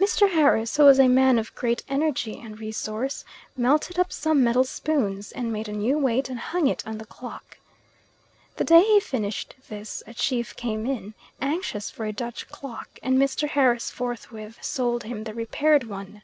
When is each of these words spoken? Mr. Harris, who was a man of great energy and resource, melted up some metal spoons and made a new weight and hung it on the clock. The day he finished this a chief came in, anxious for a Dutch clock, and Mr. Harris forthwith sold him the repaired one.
Mr. 0.00 0.28
Harris, 0.30 0.76
who 0.76 0.82
was 0.82 0.98
a 0.98 1.06
man 1.06 1.38
of 1.38 1.54
great 1.54 1.84
energy 1.88 2.36
and 2.40 2.58
resource, 2.58 3.24
melted 3.56 4.00
up 4.00 4.10
some 4.12 4.42
metal 4.42 4.64
spoons 4.64 5.30
and 5.30 5.52
made 5.52 5.68
a 5.68 5.72
new 5.72 5.96
weight 5.96 6.28
and 6.28 6.40
hung 6.40 6.66
it 6.66 6.84
on 6.84 6.98
the 6.98 7.04
clock. 7.06 7.56
The 8.56 8.64
day 8.64 8.82
he 8.82 8.98
finished 8.98 9.54
this 9.68 10.02
a 10.08 10.14
chief 10.14 10.56
came 10.56 10.86
in, 10.86 11.14
anxious 11.40 11.88
for 11.88 12.04
a 12.04 12.12
Dutch 12.12 12.48
clock, 12.48 12.98
and 13.00 13.16
Mr. 13.16 13.48
Harris 13.48 13.92
forthwith 13.92 14.58
sold 14.60 15.04
him 15.04 15.22
the 15.22 15.34
repaired 15.34 15.84
one. 15.84 16.22